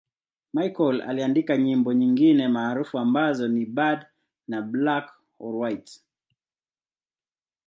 [0.53, 4.05] Michael aliandika nyimbo nyingine maarufu ambazo ni 'Bad'
[4.47, 5.99] na 'Black or White'.